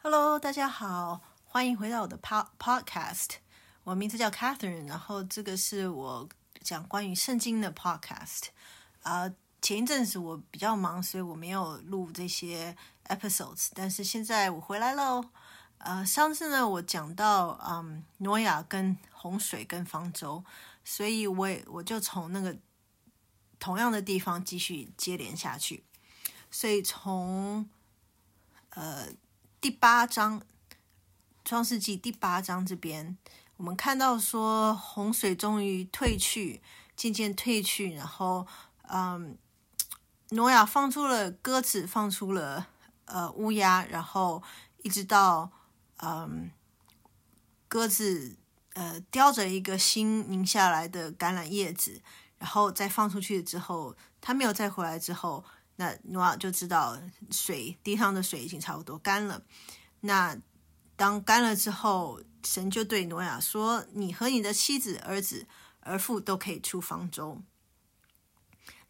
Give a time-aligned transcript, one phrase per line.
[0.00, 3.30] Hello，大家好，欢迎回到我的 pod podcast。
[3.82, 6.28] 我名字叫 Catherine，然后这个是我
[6.60, 8.44] 讲关于圣经的 podcast。
[9.02, 9.28] 啊、
[9.60, 12.76] 前一阵子我比较忙，所以我没有录这些
[13.06, 15.24] episodes，但是现在我回来喽。
[15.78, 20.44] 呃，上次呢，我讲到嗯，挪亚跟洪水跟方舟，
[20.84, 22.56] 所以我也我就从那个
[23.58, 25.82] 同样的地方继续接连下去。
[26.52, 27.68] 所以从
[28.70, 29.08] 呃
[29.68, 30.40] 第八章
[31.44, 33.18] 《创世纪》第八章这边，
[33.58, 36.62] 我们看到说洪水终于退去，
[36.96, 38.46] 渐渐退去，然后
[38.84, 39.36] 嗯，
[40.30, 42.68] 挪亚放出了鸽子，放出了
[43.04, 44.42] 呃乌鸦，然后
[44.78, 45.50] 一直到
[45.98, 46.50] 嗯
[47.68, 48.38] 鸽子
[48.72, 52.00] 呃叼着一个新拧下来的橄榄叶子，
[52.38, 55.44] 然后再放出去之后，它没有再回来之后。
[55.80, 56.98] 那挪亚就知道
[57.30, 59.40] 水地上的水已经差不多干了。
[60.00, 60.36] 那
[60.96, 65.46] 当干了之后，神就对挪亚说：“你和你的妻子、儿子、
[65.78, 67.40] 儿妇都可以出方舟。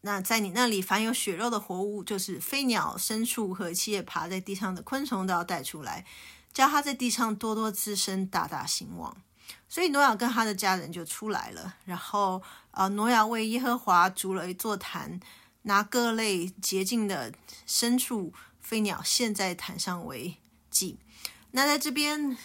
[0.00, 6.06] 那在你那里，凡有血肉的活物，就是飞鸟、牲畜和一切爬在地上的昆虫，都要带出来，
[6.54, 9.14] 叫它在地上多多滋生，大大兴旺。”
[9.68, 11.76] 所以挪亚跟他的家人就出来了。
[11.84, 15.20] 然后，呃，挪亚为耶和华筑了一座坛。
[15.62, 17.32] 拿各类洁净的
[17.66, 20.36] 牲畜、飞鸟献在坛上为
[20.70, 20.98] 祭。
[21.50, 22.36] 那在这边，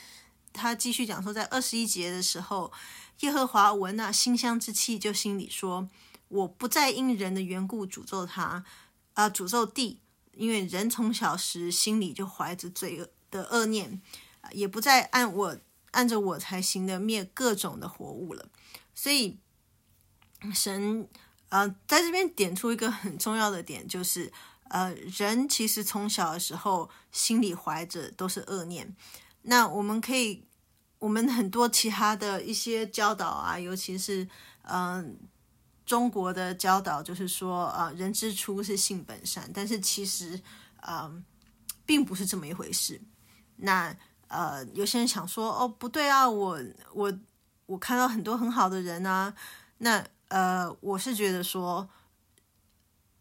[0.52, 2.74] 他继续讲说，在二十一节的时候，
[3.22, 5.90] 耶和华闻那馨香之气，就心里说
[6.28, 8.66] ：“我不再因人的缘故诅咒他，
[9.14, 10.02] 啊，诅咒地，
[10.34, 14.02] 因为人从小时心里就怀着罪恶的恶念，
[14.52, 15.58] 也不再按我
[15.92, 18.50] 按着我才行的灭各种的活物了。”
[18.94, 19.38] 所以，
[20.54, 21.08] 神。
[21.50, 24.32] 呃，在这边点出一个很重要的点，就是
[24.70, 28.96] 呃，人其实从小的时候心里怀着都是恶念。
[29.44, 30.44] 那我们可以，
[31.00, 34.28] 我们很多其他的一些教导啊，尤其是
[34.64, 35.18] 嗯、
[35.86, 40.42] 中国的教导，就是说呃，人之初是性本善，但是其实
[40.82, 41.10] 呃，
[41.86, 43.00] 并不是这么一回事。
[43.58, 43.96] 那
[44.28, 46.60] 呃，有些人想说，哦，不对啊，我
[46.94, 47.14] 我
[47.68, 49.34] 我看到很多很好的人啊，
[49.78, 50.06] 那。
[50.30, 51.88] 呃，我是觉得说，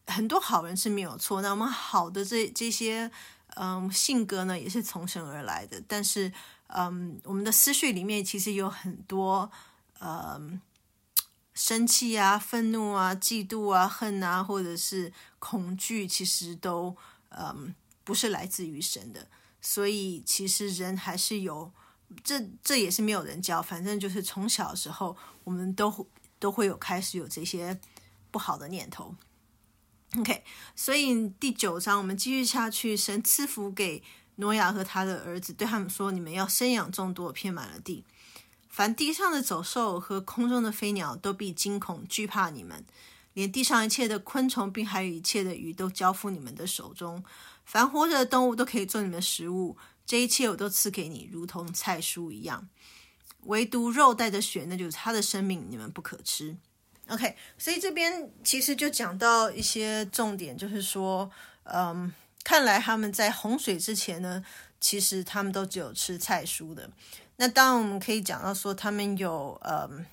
[0.07, 1.43] 很多好人是没有错。
[1.43, 3.11] 那我们好的这这些，
[3.57, 5.83] 嗯，性格呢，也是从神而来的。
[5.87, 6.33] 但是，
[6.69, 9.51] 嗯，我们的思绪里面其实有很多，
[10.01, 10.61] 嗯，
[11.53, 16.97] 生气啊、愤怒啊、嫉妒啊、恨啊，或者是恐惧，其实都，
[17.29, 19.29] 嗯，不是来自于神的。
[19.61, 21.71] 所以，其实人还是有，
[22.25, 23.61] 这这也是没有人教。
[23.61, 25.15] 反正就是从小时候，
[25.45, 26.07] 我们都。
[26.45, 27.81] 都会有开始有这些
[28.31, 29.15] 不好的念头。
[30.19, 30.45] OK，
[30.77, 34.03] 所以第九章我们继续下去，神赐福给
[34.35, 38.05] 挪亚和他的儿子，对他们说：“你们要生养众多，遍满了地。
[38.69, 42.85] 凡地上的走兽和空中的飞鸟都必惊恐惧怕你们，
[43.33, 47.25] 连地上一切的昆虫，并还有一切的鱼都交付你们的手中。
[47.65, 49.79] 凡活着的动物都可以做你们的食物。
[50.05, 52.69] 这一切我都赐给你，如同菜蔬一样。”
[53.47, 56.57] 唯独肉带着血，那就是他的生命，你们不可吃。
[57.09, 61.31] OK，所以这边其实就讲到一些重点，就是说，
[61.65, 62.11] 嗯，
[62.43, 64.43] 看来他们在洪水之前呢，
[64.81, 66.89] 其实他们都只有吃菜蔬的。
[67.37, 70.07] 那当然我们可以讲到说，他们有嗯，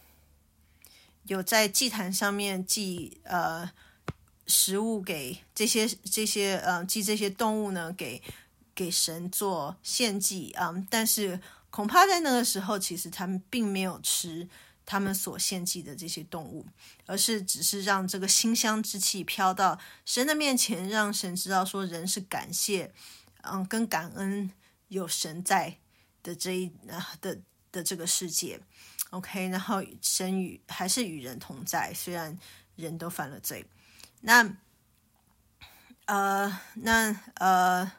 [1.23, 3.71] 有在祭坛上面祭呃
[4.47, 8.21] 食物给这些这些呃祭这些动物呢，给
[8.75, 11.39] 给神做献祭啊、嗯，但是。
[11.71, 14.47] 恐怕在那个时候，其实他们并没有吃
[14.85, 16.65] 他们所献祭的这些动物，
[17.05, 22.93] 而是只是让这个馨香之气飘到神的面前，让神知道说人是感谢，
[23.43, 24.51] 嗯，跟感恩
[24.89, 25.77] 有神在
[26.21, 27.39] 的这一啊的
[27.71, 28.59] 的这个世界。
[29.11, 32.37] OK，然后神与还是与人同在，虽然
[32.75, 33.65] 人都犯了罪。
[34.19, 34.57] 那
[36.03, 37.89] 呃，那呃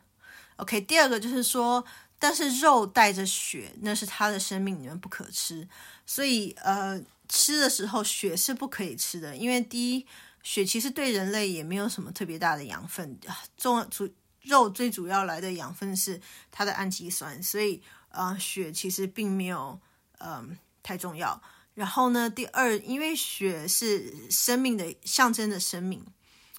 [0.56, 1.82] ，OK，第二个就是说。
[2.22, 5.68] 但是肉带着血，那是他的生命，你们不可吃。
[6.06, 10.06] 所以，呃，吃的时候血是不可以吃的，因为第一，
[10.44, 13.18] 血其实对人类也没有什么特别大的养分。
[13.56, 14.08] 重主
[14.42, 16.20] 肉最主要来的养分是
[16.52, 19.80] 它的氨基酸，所以，呃，血其实并没有，
[20.18, 21.42] 嗯，太重要。
[21.74, 26.06] 然后呢，第二，因为血是生命的象征的生命，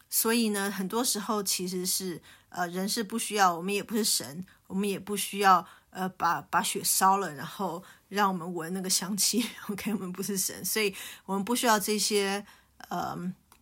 [0.10, 4.46] 所以呢，很多时候其实是，呃，人是不需要，我们也不是神。
[4.68, 9.46] 我们也不需要呃把把血烧了，然后让我们闻那个香气。
[9.70, 10.96] OK，我们不是神，所以
[11.26, 12.46] 我们不需要这些
[12.90, 13.18] 呃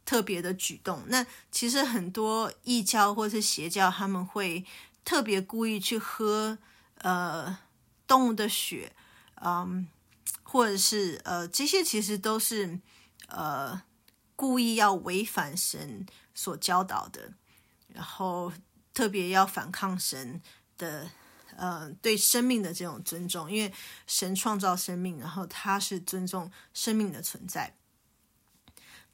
[0.05, 1.03] 特别的举动。
[1.07, 4.65] 那其实很多异教或是邪教，他们会
[5.03, 6.57] 特别故意去喝
[6.99, 7.57] 呃
[8.05, 8.93] 动物的血，
[9.35, 9.87] 嗯，
[10.43, 12.79] 或者是呃这些其实都是
[13.27, 13.81] 呃
[14.35, 17.33] 故意要违反神所教导的，
[17.87, 18.51] 然后
[18.93, 20.41] 特别要反抗神
[20.81, 21.09] 的。
[21.57, 23.71] 呃，对生命的这种尊重，因为
[24.07, 27.75] 神创造生命，然后他是尊重生命的存在。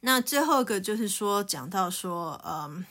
[0.02, 2.86] 那最后一个就是说，讲到说，嗯，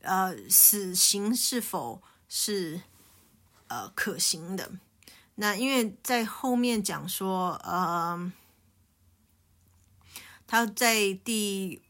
[0.00, 2.80] 呃，死刑是否是
[3.68, 4.72] 呃可行的？
[5.36, 8.32] 那因为在后面讲说，呃，
[10.46, 11.82] 他在第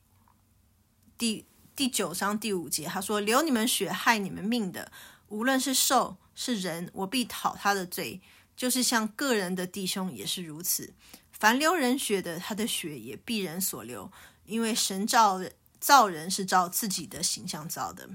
[1.17, 4.93] 第第九章第五节，他说：“流你们血，害你们命的，
[5.29, 8.21] 无论是兽。”是人，我必讨他的罪；
[8.57, 10.93] 就是像个人的弟兄也是如此。
[11.31, 14.11] 凡流人血的，他的血也必人所流，
[14.45, 15.41] 因为神造
[15.79, 18.11] 造人是照自己的形象造的。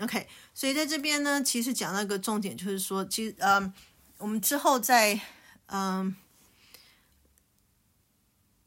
[0.00, 3.72] OK，所以在这边呢，其实讲到一个重点，就是说，其实，嗯，
[4.18, 5.20] 我们之后在，
[5.66, 6.16] 嗯，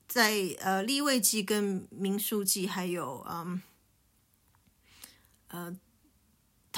[0.08, 3.62] 在呃立位记跟民数记，还有嗯，
[5.50, 5.78] 呃。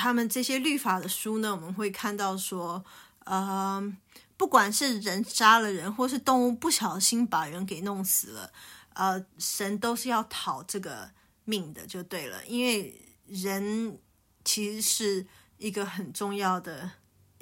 [0.02, 2.82] 他们这些律法的书呢，我们会看到说，
[3.26, 3.94] 呃，
[4.38, 8.54] 不管是人杀了人，或是动物不小心把人给弄死了，
[8.94, 11.12] 呃，神都是要讨这个
[11.44, 12.46] 命的，就对了。
[12.46, 12.96] 因为
[13.28, 14.00] 人
[14.46, 16.90] 其实是一个很重要的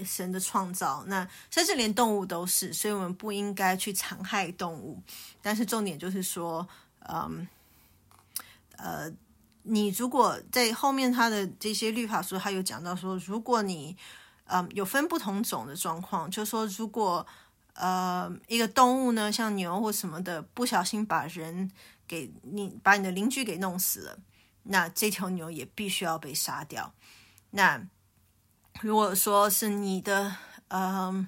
[0.04, 5.00] 神的创造，那甚至连动物都是，所以我们不应该去残害动物。
[5.44, 6.68] 但是重点就是说，
[7.07, 7.48] 嗯，
[8.77, 9.13] 呃。
[9.69, 13.97] 你如果在后面他的这些律法书，他有讲到说，如果你
[14.45, 17.27] 嗯有分不同种的状况，就说如果
[17.73, 21.69] 呃一个动物呢，像牛或什么的，不小心把人
[22.07, 24.19] 给你把你的邻居给弄死了，
[24.63, 26.93] 那这条牛也必须要被杀掉。
[27.51, 27.85] 那
[28.79, 30.37] 如果说是你的
[30.69, 31.27] 嗯，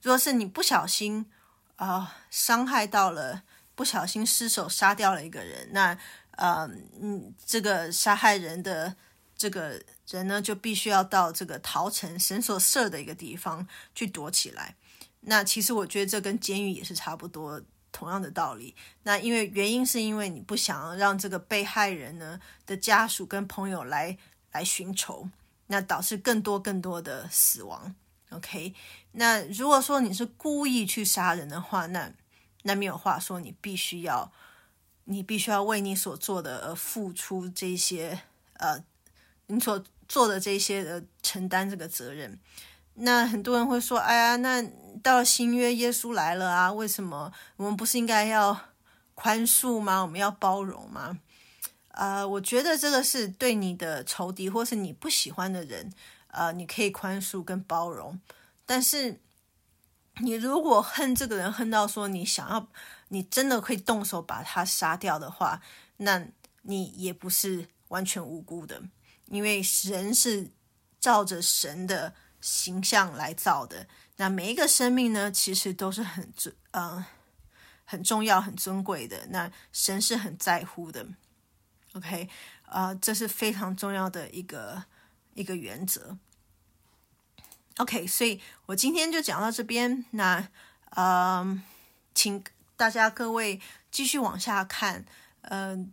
[0.00, 1.30] 如果是你不小心
[1.76, 3.42] 啊伤害到了，
[3.74, 5.98] 不小心失手杀掉了一个人，那。
[6.38, 6.70] 呃，
[7.00, 8.94] 嗯，这个杀害人的
[9.36, 14.76] 这个人呢，就必须要到这个逃城神所设的一个地方去躲起来。
[15.22, 18.76] 那其实我觉得这跟监狱也是差不多同样的道理。
[19.02, 24.16] 那因为原因是因为你不想让这个被害人呢的家属跟朋友来
[24.52, 25.28] 来寻仇，
[25.66, 27.92] 那导致更多更多的死亡。
[28.30, 28.72] OK，
[29.10, 32.12] 那如果说你是故意去杀人的话，那
[32.62, 34.30] 那没有话说，你必须要。
[35.10, 38.20] 你必须要为你所做的而付出这些，
[38.58, 38.84] 呃，
[39.46, 42.38] 你所做的这些的承担这个责任。
[42.92, 44.62] 那很多人会说：“哎呀，那
[45.02, 48.60] 到新约，耶稣来了啊，为什么我们不是应该要
[49.14, 50.02] 宽恕吗？
[50.02, 51.18] 我们要包容吗？”
[51.92, 55.90] 呃，我觉得这个是对你的仇敌或是你不喜欢的人，
[56.26, 58.20] 呃，你可以宽恕跟包容。
[58.66, 59.18] 但是
[60.18, 62.68] 你如果恨这个人，恨到说你想要。
[63.08, 65.60] 你真的会动手把他杀掉的话，
[65.96, 66.26] 那
[66.62, 68.82] 你也不是完全无辜的，
[69.26, 70.50] 因为人是
[71.00, 73.86] 照着神的形象来造的。
[74.16, 77.04] 那每一个生命呢，其实都是很尊，嗯，
[77.84, 79.26] 很重要、很尊贵的。
[79.30, 81.06] 那神是很在乎的。
[81.94, 82.28] OK，
[82.66, 84.84] 啊，这是非常重要的一个
[85.34, 86.18] 一个原则。
[87.78, 90.04] OK，所以我今天就讲到这边。
[90.10, 90.48] 那，
[90.90, 91.62] 嗯，
[92.14, 92.44] 请。
[92.78, 95.04] 大家各位继续往下看，
[95.42, 95.92] 嗯，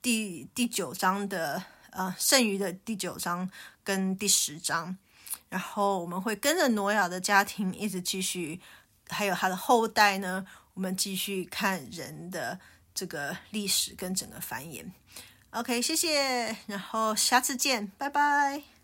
[0.00, 3.50] 第第九章的呃剩余的第九章
[3.82, 4.96] 跟第十章，
[5.48, 8.60] 然后我们会跟着挪亚的家庭一直继续，
[9.08, 12.60] 还有他的后代呢，我们继续看人的
[12.94, 14.92] 这个历史跟整个繁衍。
[15.50, 18.77] OK，谢谢，然后下次见，拜拜。